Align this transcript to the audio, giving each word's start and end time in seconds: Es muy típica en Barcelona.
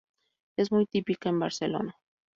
Es 0.57 0.71
muy 0.71 0.87
típica 0.87 1.29
en 1.29 1.37
Barcelona. 1.37 1.95